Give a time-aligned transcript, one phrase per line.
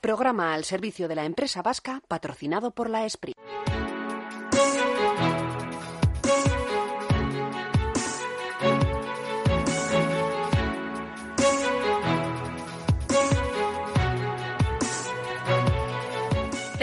[0.00, 3.34] Programa al servicio de la empresa vasca patrocinado por la ESPRI.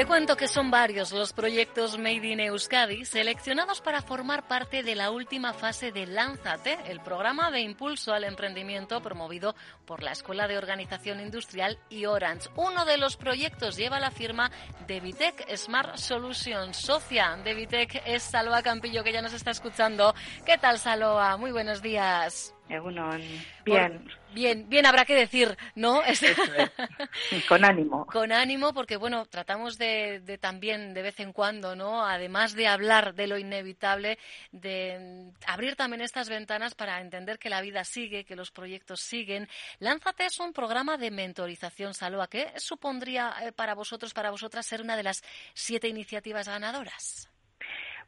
[0.08, 5.12] Cuento que son varios los proyectos Made in Euskadi seleccionados para formar parte de la
[5.12, 9.54] última fase de Lánzate, el programa de impulso al emprendimiento promovido
[9.86, 12.50] por la Escuela de Organización Industrial y Orange.
[12.56, 14.50] Uno de los proyectos lleva la firma
[14.88, 16.78] de Vitec Smart Solutions.
[16.78, 20.16] Socia de Vitec es Salva Campillo, que ya nos está escuchando.
[20.46, 21.36] ¿Qué tal, Saloa?
[21.36, 22.57] Muy buenos días.
[23.64, 24.06] Bien.
[24.34, 26.02] bien, bien, habrá que decir, ¿no?
[27.48, 28.06] Con ánimo.
[28.06, 32.06] Con ánimo, porque bueno, tratamos de, de, también de vez en cuando, ¿no?
[32.06, 34.18] Además de hablar de lo inevitable,
[34.52, 39.48] de abrir también estas ventanas para entender que la vida sigue, que los proyectos siguen.
[39.80, 42.28] Lánzate es un programa de mentorización, Salva.
[42.28, 45.24] ¿Qué supondría eh, para vosotros, para vosotras, ser una de las
[45.54, 47.30] siete iniciativas ganadoras?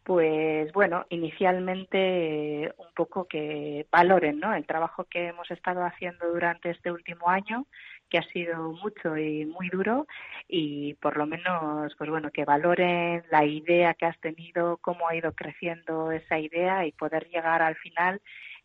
[0.03, 4.53] Pues bueno, inicialmente un poco que valoren ¿no?
[4.53, 7.66] el trabajo que hemos estado haciendo durante este último año,
[8.09, 10.08] que ha sido mucho y muy duro,
[10.47, 15.16] y por lo menos, pues bueno, que valoren la idea que has tenido, cómo ha
[15.16, 18.20] ido creciendo esa idea y poder llegar al final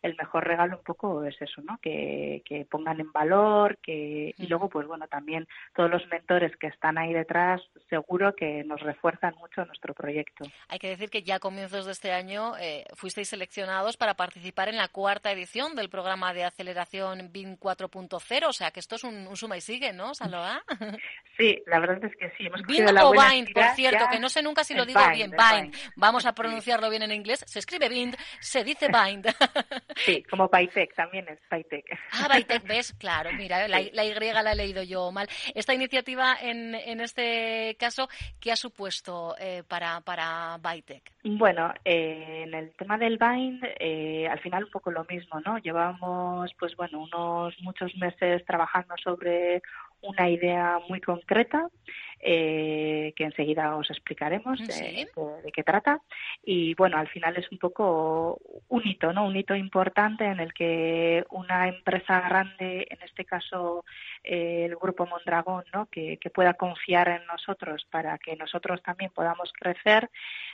[0.05, 1.79] el mejor regalo un poco es eso, ¿no?
[1.81, 6.67] Que, que pongan en valor, que y luego pues bueno también todos los mentores que
[6.67, 10.45] están ahí detrás seguro que nos refuerzan mucho nuestro proyecto.
[10.69, 14.69] Hay que decir que ya a comienzos de este año eh, fuisteis seleccionados para participar
[14.69, 19.03] en la cuarta edición del programa de aceleración BIN 4.0, o sea que esto es
[19.03, 20.63] un, suma y sigue, ¿no, Saloa?
[21.37, 22.47] Sí, la verdad es que sí.
[22.47, 25.75] Hemos BIN o BIND, por cierto, que no sé nunca si lo digo bien, BIND.
[25.97, 27.43] Vamos a pronunciarlo bien en inglés.
[27.45, 29.27] Se escribe BIND, se dice BIND.
[29.95, 31.85] Sí, como Paytech también es Paytech.
[32.11, 32.93] Ah, Paytech, ¿ves?
[32.93, 35.27] Claro, mira, la, Y la he leído yo mal.
[35.53, 41.13] Esta iniciativa, en, en este caso, ¿qué ha supuesto eh, para, para Bytech?
[41.23, 45.57] Bueno, eh, en el tema del Bind, eh, al final un poco lo mismo, ¿no?
[45.59, 49.61] Llevamos, pues bueno, unos muchos meses trabajando sobre
[50.01, 51.67] una idea muy concreta
[52.27, 55.07] eh, que enseguida os explicaremos de,
[55.53, 56.01] qué trata.
[56.43, 59.27] Y bueno, al final es un poco un hito, ¿no?
[59.27, 63.85] Un hito importante en el que una empresa grande, en este caso
[64.23, 65.85] eh, el Grupo Mondragón, ¿no?
[65.85, 70.09] Que, pueda confiar en nosotros para que nosotros también podamos crecer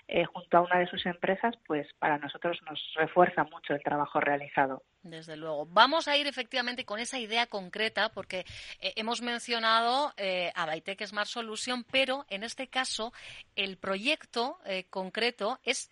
[0.07, 4.19] eh, junto a una de sus empresas, pues para nosotros nos refuerza mucho el trabajo
[4.19, 4.83] realizado.
[5.01, 5.65] Desde luego.
[5.65, 8.45] Vamos a ir efectivamente con esa idea concreta porque
[8.81, 10.13] hemos mencionado
[10.53, 13.13] a Baitec Smart Solutions pero en este caso
[13.55, 15.89] el proyecto eh, concreto es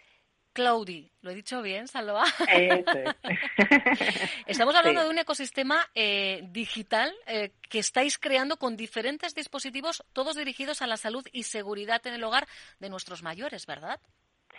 [0.53, 1.11] Cloudy.
[1.21, 2.25] ¿Lo he dicho bien, Salva?
[4.47, 10.35] Estamos hablando de un ecosistema eh, digital eh, que estáis creando con diferentes dispositivos, todos
[10.35, 12.47] dirigidos a la salud y seguridad en el hogar
[12.79, 13.99] de nuestros mayores, ¿verdad?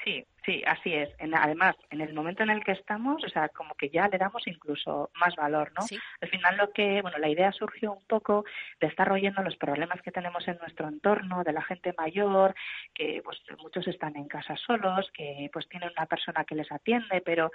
[0.04, 1.10] Sí, sí, así es.
[1.34, 4.46] además, en el momento en el que estamos, o sea, como que ya le damos
[4.46, 5.84] incluso más valor, ¿no?
[6.20, 8.44] Al final lo que, bueno, la idea surgió un poco
[8.80, 12.54] de estar oyendo los problemas que tenemos en nuestro entorno, de la gente mayor,
[12.94, 17.20] que pues muchos están en casa solos, que pues tienen una persona que les atiende,
[17.20, 17.50] pero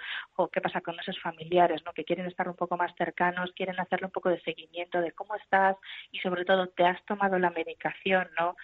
[0.52, 1.92] ¿qué pasa con esos familiares, ¿no?
[1.92, 5.34] Que quieren estar un poco más cercanos, quieren hacerle un poco de seguimiento de cómo
[5.34, 5.76] estás
[6.12, 8.56] y sobre todo te has tomado la medicación, ¿no?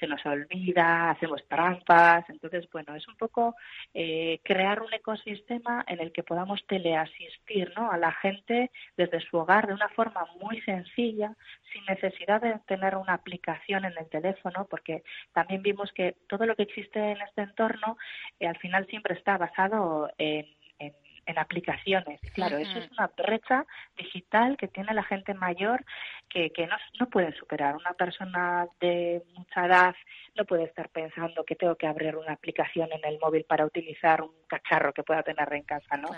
[0.00, 3.54] Se nos olvida, hacemos trampas, entonces, bueno, es un poco
[3.92, 7.90] eh, crear un ecosistema en el que podamos teleasistir ¿no?
[7.92, 11.36] a la gente desde su hogar de una forma muy sencilla,
[11.72, 16.56] sin necesidad de tener una aplicación en el teléfono, porque también vimos que todo lo
[16.56, 17.98] que existe en este entorno
[18.40, 20.46] eh, al final siempre está basado en
[20.80, 20.94] en
[21.38, 22.20] aplicaciones.
[22.34, 23.66] Claro, eso es una brecha
[23.96, 25.84] digital que tiene la gente mayor
[26.28, 27.76] que, que no, no pueden superar.
[27.76, 29.94] Una persona de mucha edad
[30.34, 34.22] no puede estar pensando que tengo que abrir una aplicación en el móvil para utilizar
[34.22, 36.08] un cacharro que pueda tener en casa, ¿no?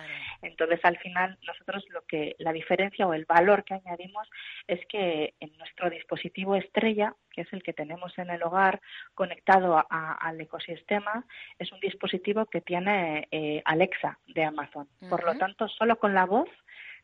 [0.43, 4.29] Entonces, al final, nosotros lo que la diferencia o el valor que añadimos
[4.67, 8.81] es que en nuestro dispositivo estrella, que es el que tenemos en el hogar
[9.15, 11.25] conectado al ecosistema,
[11.59, 14.89] es un dispositivo que tiene eh, Alexa de Amazon.
[15.09, 16.49] Por lo tanto, solo con la voz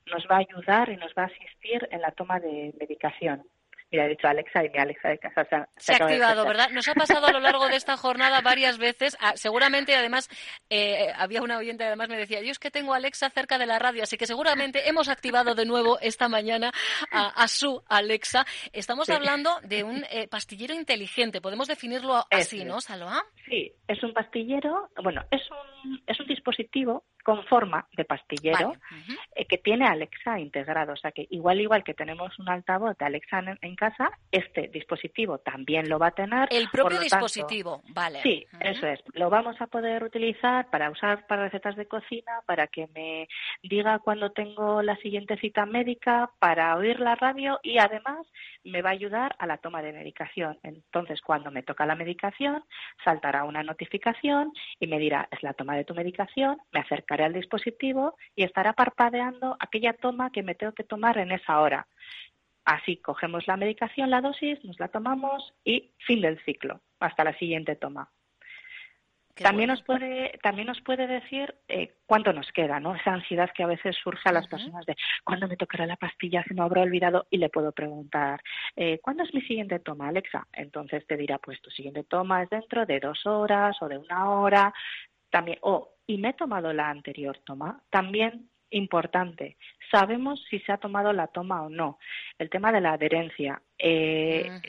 [0.06, 3.44] nos va a ayudar y nos va a asistir en la toma de medicación.
[3.90, 6.68] Mira, he dicho Alexa y mi Alexa de casa se ha, se ha activado, ¿verdad?
[6.70, 9.16] Nos ha pasado a lo largo de esta jornada varias veces.
[9.20, 10.28] Ah, seguramente, además,
[10.68, 13.78] eh, había una oyente además me decía, yo es que tengo Alexa cerca de la
[13.78, 16.72] radio, así que seguramente hemos activado de nuevo esta mañana
[17.10, 18.44] a, su Alexa.
[18.72, 21.40] Estamos hablando de un eh, pastillero inteligente.
[21.40, 23.22] Podemos definirlo así, ¿no, Salva?
[23.46, 28.72] Sí, es un pastillero, bueno, es un, es un dispositivo con forma de pastillero
[29.34, 30.94] eh, que tiene Alexa integrado.
[30.94, 35.36] O sea que igual igual que tenemos un altavoz de Alexa en, casa, este dispositivo
[35.36, 36.48] también lo va a tener.
[36.50, 38.22] El propio dispositivo, vale.
[38.22, 39.00] Sí, eso es.
[39.12, 43.28] Lo vamos a poder utilizar para usar para recetas de cocina, para que me
[43.62, 48.26] diga cuando tengo la siguiente cita médica, para oír la radio y además
[48.64, 50.58] me va a ayudar a la toma de medicación.
[50.62, 52.64] Entonces, cuando me toca la medicación,
[53.04, 57.32] saltará una notificación y me dirá, es la toma de tu medicación, me acercaré al
[57.32, 61.86] dispositivo y estará parpadeando aquella toma que me tengo que tomar en esa hora.
[62.64, 67.36] Así cogemos la medicación, la dosis, nos la tomamos y fin del ciclo, hasta la
[67.38, 68.10] siguiente toma
[69.42, 72.94] también nos puede también nos puede decir eh, cuánto nos queda, ¿no?
[72.94, 76.44] Esa ansiedad que a veces surge a las personas de cuándo me tocará la pastilla,
[76.44, 78.40] se me habrá olvidado y le puedo preguntar
[78.76, 80.46] eh, ¿cuándo es mi siguiente toma, Alexa?
[80.52, 84.30] Entonces te dirá pues tu siguiente toma es dentro de dos horas o de una
[84.30, 84.72] hora,
[85.30, 89.56] también o y me he tomado la anterior toma, también importante.
[89.90, 91.98] Sabemos si se ha tomado la toma o no.
[92.38, 93.62] El tema de la adherencia.
[93.78, 94.60] Eh,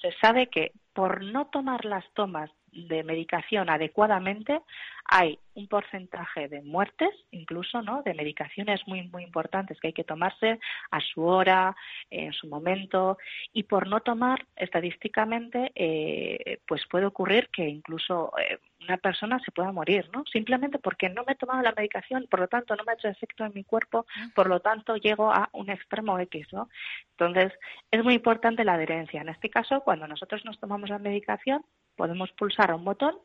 [0.00, 4.60] se sabe que por no tomar las tomas de medicación adecuadamente,
[5.06, 8.02] hay un porcentaje de muertes, incluso, ¿no?
[8.02, 10.58] De medicaciones muy, muy importantes que hay que tomarse
[10.90, 11.76] a su hora,
[12.10, 13.18] en su momento,
[13.52, 19.52] y por no tomar, estadísticamente, eh, pues puede ocurrir que incluso eh, una persona se
[19.52, 20.24] pueda morir, ¿no?
[20.26, 23.08] Simplemente porque no me he tomado la medicación, por lo tanto, no me ha hecho
[23.08, 26.68] efecto en mi cuerpo, por lo tanto, llego a un extremo X, ¿no?
[27.10, 27.52] Entonces,
[27.90, 29.20] es muy importante la adherencia.
[29.20, 31.64] En este caso, cuando nosotros nos tomamos la medicación,
[31.96, 33.16] podemos pulsar a un botón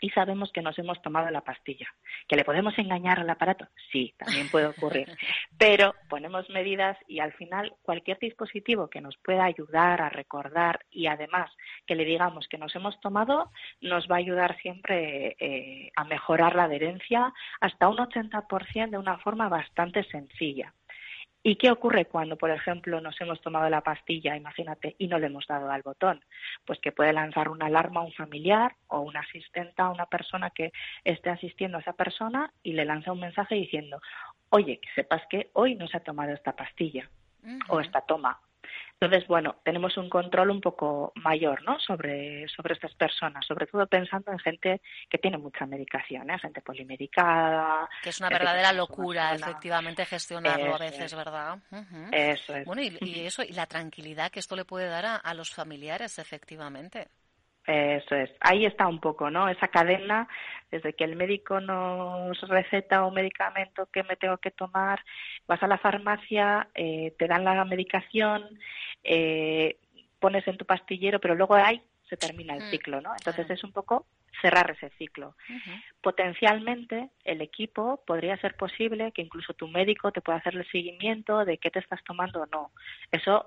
[0.00, 1.88] y sabemos que nos hemos tomado la pastilla.
[2.28, 3.66] ¿Que le podemos engañar al aparato?
[3.90, 5.08] Sí, también puede ocurrir.
[5.58, 11.06] Pero ponemos medidas y al final cualquier dispositivo que nos pueda ayudar a recordar y
[11.06, 11.50] además
[11.86, 13.50] que le digamos que nos hemos tomado
[13.80, 19.18] nos va a ayudar siempre eh, a mejorar la adherencia hasta un 80% de una
[19.18, 20.74] forma bastante sencilla.
[21.48, 25.28] ¿Y qué ocurre cuando, por ejemplo, nos hemos tomado la pastilla, imagínate, y no le
[25.28, 26.22] hemos dado al botón?
[26.66, 30.50] Pues que puede lanzar una alarma a un familiar o una asistente a una persona
[30.50, 30.72] que
[31.04, 33.98] esté asistiendo a esa persona y le lanza un mensaje diciendo,
[34.50, 37.08] oye, que sepas que hoy no se ha tomado esta pastilla
[37.70, 38.38] o esta toma
[39.00, 41.78] entonces, bueno, tenemos un control un poco mayor, ¿no?
[41.78, 46.38] Sobre, sobre estas personas, sobre todo pensando en gente que tiene mucha medicación, ¿eh?
[46.38, 47.88] Gente polimedicada.
[48.02, 51.58] Que es una verdadera locura, efectivamente, gestionarlo a veces, ¿verdad?
[52.12, 52.64] Eso es.
[52.64, 57.08] Bueno, y, eso, y la tranquilidad que esto le puede dar a los familiares, efectivamente.
[57.68, 58.30] Eso es.
[58.40, 59.46] Ahí está un poco, ¿no?
[59.46, 60.26] Esa cadena,
[60.70, 65.04] desde que el médico nos receta un medicamento que me tengo que tomar,
[65.46, 68.58] vas a la farmacia, eh, te dan la medicación,
[69.04, 69.76] eh,
[70.18, 73.12] pones en tu pastillero, pero luego ahí se termina el mm, ciclo, ¿no?
[73.12, 74.06] Entonces es un poco
[74.40, 75.36] cerrar ese ciclo.
[76.00, 81.44] Potencialmente el equipo podría ser posible que incluso tu médico te pueda hacer el seguimiento
[81.44, 82.70] de qué te estás tomando o no.
[83.12, 83.44] Eso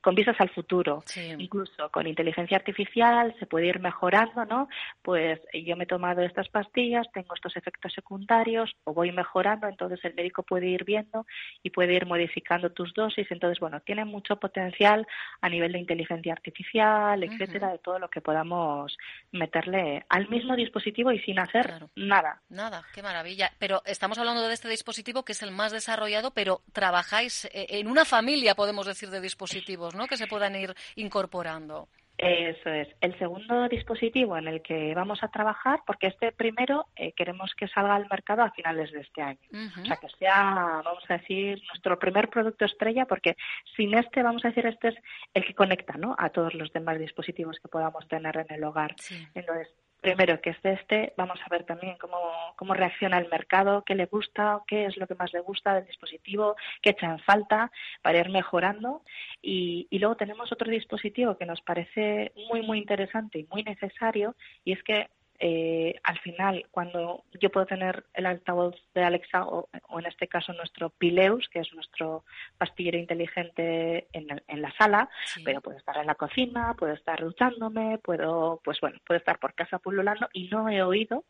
[0.00, 1.02] con vistas al futuro.
[1.38, 4.68] Incluso con inteligencia artificial se puede ir mejorando, ¿no?
[5.02, 10.02] Pues yo me he tomado estas pastillas, tengo estos efectos secundarios o voy mejorando, entonces
[10.04, 11.26] el médico puede ir viendo
[11.62, 13.26] y puede ir modificando tus dosis.
[13.30, 15.06] Entonces, bueno, tiene mucho potencial
[15.40, 18.96] a nivel de inteligencia artificial, etcétera, de todo lo que podamos
[19.32, 22.40] meterle al mismo dispositivo y sin hacer nada.
[22.48, 23.52] Nada, qué maravilla.
[23.58, 27.88] Pero estamos hablando de este dispositivo que es el más desarrollado, pero trabajáis eh, en
[27.88, 31.88] una familia, podemos decir, de dispositivos que se puedan ir incorporando.
[32.22, 32.88] Eso es.
[33.00, 37.66] El segundo dispositivo en el que vamos a trabajar, porque este primero eh, queremos que
[37.66, 39.40] salga al mercado a finales de este año.
[39.80, 43.36] O sea, que sea, vamos a decir, nuestro primer producto estrella, porque
[43.74, 44.96] sin este, vamos a decir, este es
[45.32, 46.14] el que conecta ¿no?
[46.18, 48.94] a todos los demás dispositivos que podamos tener en el hogar.
[49.34, 49.68] Entonces,
[50.00, 52.18] primero que es este, vamos a ver también cómo,
[52.56, 55.86] cómo reacciona el mercado, qué le gusta, qué es lo que más le gusta del
[55.86, 57.70] dispositivo, qué echa en falta
[58.02, 59.02] para ir mejorando.
[59.42, 64.34] Y, y luego tenemos otro dispositivo que nos parece muy, muy interesante y muy necesario,
[64.64, 65.08] y es que
[65.42, 70.52] eh, al final, cuando yo puedo tener el altavoz de Alexa o, en este caso
[70.52, 72.24] nuestro Pileus, que es nuestro
[72.58, 75.08] pastillero inteligente en, en la sala,
[75.42, 79.54] pero puedo estar en la cocina, puedo estar duchándome, puedo, pues bueno, puedo estar por
[79.54, 81.24] casa pululando y no he oído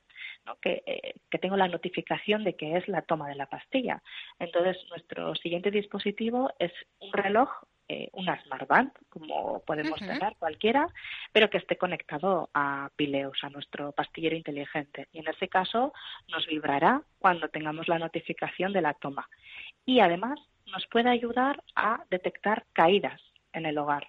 [0.60, 4.02] que, eh, que tengo la notificación de que es la toma de la pastilla.
[4.38, 7.48] Entonces, nuestro siguiente dispositivo es un reloj
[7.92, 10.86] eh, una smartband, como podemos tener cualquiera,
[11.32, 15.08] pero que esté conectado a Pileus, a nuestro pastillero inteligente.
[15.10, 15.92] Y en ese caso
[16.28, 19.28] nos vibrará cuando tengamos la notificación de la toma.
[19.84, 23.20] Y además nos puede ayudar a detectar caídas
[23.52, 24.06] en el hogar.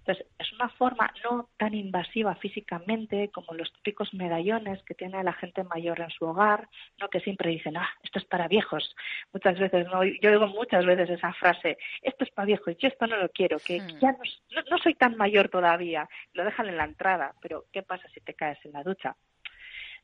[0.00, 5.34] Entonces, es una forma no tan invasiva físicamente como los típicos medallones que tiene la
[5.34, 8.96] gente mayor en su hogar, no que siempre dicen, ah, esto es para viejos.
[9.32, 10.02] Muchas veces, ¿no?
[10.04, 13.58] yo digo muchas veces esa frase, esto es para viejos, yo esto no lo quiero,
[13.58, 13.98] que, hmm.
[14.00, 18.08] ya no, no, soy tan mayor todavía, lo dejan en la entrada, pero ¿qué pasa
[18.14, 19.16] si te caes en la ducha?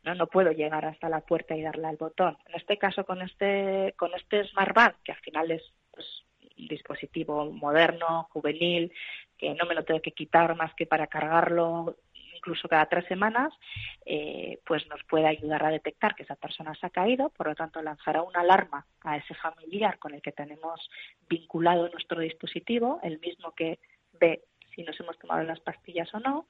[0.02, 3.22] no no puedo llegar hasta la puerta y darle al botón en este caso con
[3.22, 6.06] este con este smart que al final es pues,
[6.56, 8.92] dispositivo moderno, juvenil,
[9.36, 11.96] que no me lo tengo que quitar más que para cargarlo
[12.46, 13.52] incluso cada tres semanas,
[14.04, 17.54] eh, pues nos puede ayudar a detectar que esa persona se ha caído, por lo
[17.56, 20.88] tanto lanzará una alarma a ese familiar con el que tenemos
[21.28, 23.80] vinculado nuestro dispositivo, el mismo que
[24.12, 26.46] ve si nos hemos tomado las pastillas o no,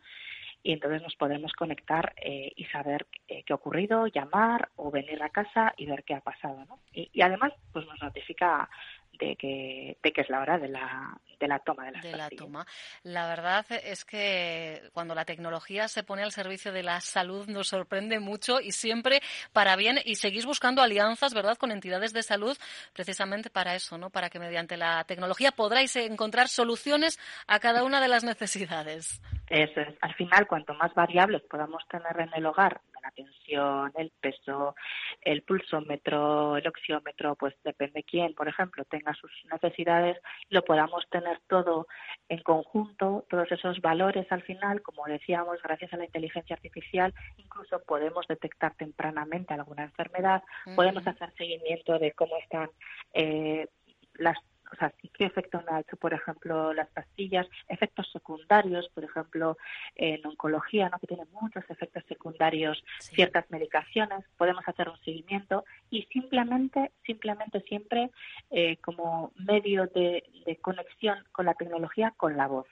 [0.62, 5.22] y entonces nos podemos conectar eh, y saber eh, qué ha ocurrido, llamar o venir
[5.22, 6.64] a casa y ver qué ha pasado.
[6.68, 6.80] ¿no?
[6.92, 8.68] Y, y, además pues nos notifica
[9.12, 12.12] de que, de que es la hora de la, de la toma de las de
[12.16, 12.66] la toma.
[13.02, 17.68] La verdad es que cuando la tecnología se pone al servicio de la salud nos
[17.68, 19.20] sorprende mucho y siempre
[19.52, 22.56] para bien y seguís buscando alianzas, ¿verdad?, con entidades de salud
[22.92, 24.10] precisamente para eso, ¿no?
[24.10, 29.20] Para que mediante la tecnología podráis encontrar soluciones a cada una de las necesidades.
[29.48, 29.94] Eso es.
[30.00, 32.80] Al final, cuanto más variables podamos tener en el hogar,
[33.16, 34.76] tensión, el peso,
[35.22, 40.18] el pulsómetro, el oxiómetro, pues depende quién, por ejemplo, tenga sus necesidades,
[40.50, 41.86] lo podamos tener todo
[42.28, 47.82] en conjunto, todos esos valores al final, como decíamos, gracias a la inteligencia artificial, incluso
[47.82, 50.42] podemos detectar tempranamente alguna enfermedad,
[50.76, 52.70] podemos hacer seguimiento de cómo están
[53.14, 53.66] eh,
[54.14, 54.36] las
[54.72, 59.56] o sea, qué efecto han hecho, por ejemplo, las pastillas, efectos secundarios, por ejemplo,
[59.94, 60.98] en oncología, ¿no?
[60.98, 68.10] que tienen muchos efectos secundarios ciertas medicaciones, podemos hacer un seguimiento y simplemente, simplemente siempre
[68.50, 70.24] eh, como medio de,
[70.60, 72.66] conexión con la tecnología, con la voz.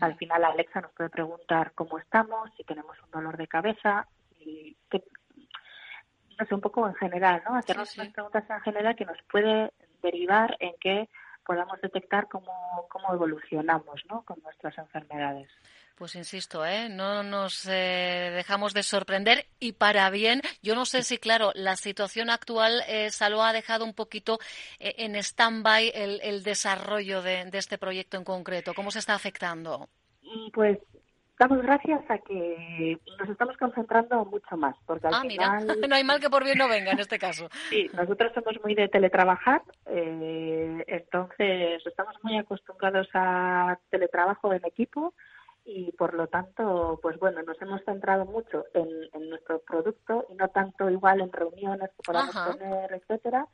[0.00, 4.08] Al final Alexa nos puede preguntar cómo estamos, si tenemos un dolor de cabeza,
[4.40, 4.76] y
[6.38, 7.56] no sé, un poco en general, ¿no?
[7.56, 11.08] Hacernos unas preguntas en general que nos puede derivar en que
[11.44, 14.22] podamos detectar cómo, cómo evolucionamos ¿no?
[14.22, 15.48] con nuestras enfermedades.
[15.98, 16.88] Pues insisto, ¿eh?
[16.88, 20.42] no nos eh, dejamos de sorprender y para bien.
[20.62, 24.38] Yo no sé si, claro, la situación actual eh, Saló ha dejado un poquito
[24.78, 28.74] eh, en stand-by el, el, desarrollo de, de, este proyecto en concreto.
[28.74, 29.88] ¿Cómo se está afectando?
[30.52, 30.78] Pues
[31.38, 34.76] damos gracias a que nos estamos concentrando mucho más.
[34.86, 35.66] Porque al ah, final...
[35.88, 37.48] no hay mal que por bien no venga en este caso.
[37.70, 45.14] sí, nosotros somos muy de teletrabajar, eh, entonces estamos muy acostumbrados a teletrabajo en equipo
[45.64, 50.34] y por lo tanto, pues bueno, nos hemos centrado mucho en, en nuestro producto y
[50.34, 53.46] no tanto igual en reuniones que podamos tener, etcétera,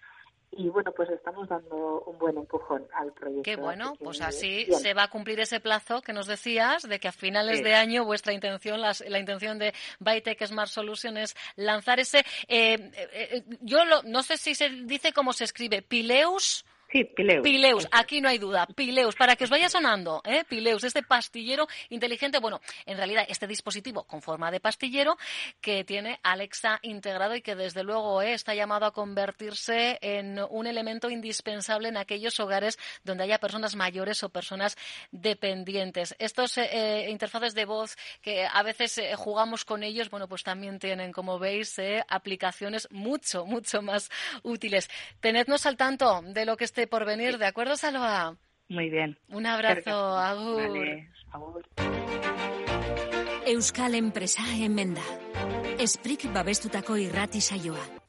[0.56, 3.42] y bueno, pues estamos dando un buen empujón al proyecto.
[3.42, 7.08] Qué bueno, pues así se va a cumplir ese plazo que nos decías de que
[7.08, 12.18] a finales de año vuestra intención, la intención de Bytech Smart Solutions es lanzar ese,
[12.48, 17.42] eh, eh, eh, yo no sé si se dice cómo se escribe, Pileus Sí, Pileus.
[17.42, 18.68] Pileus, aquí no hay duda.
[18.68, 20.44] Pileus, para que os vaya sonando, ¿eh?
[20.48, 25.18] Pileus, este pastillero inteligente, bueno, en realidad este dispositivo con forma de pastillero
[25.60, 28.34] que tiene Alexa integrado y que desde luego ¿eh?
[28.34, 34.22] está llamado a convertirse en un elemento indispensable en aquellos hogares donde haya personas mayores
[34.22, 34.76] o personas
[35.10, 36.14] dependientes.
[36.20, 40.78] Estos eh, eh interfaces de voz que a veces jugamos con ellos, bueno, pues también
[40.78, 44.12] tienen, como veis, aplicaciones mucho, mucho más
[44.44, 44.88] útiles.
[45.18, 48.36] Tenednos al tanto de lo que esté por venir, ¿de acuerdo, Salva?
[48.68, 49.18] Muy bien.
[49.28, 50.68] Un abrazo, agur.
[50.68, 51.64] Vale, agur.
[53.46, 55.02] Euskal Enpresa Emenda.
[55.78, 58.00] Esprik babestutako irrati saioa.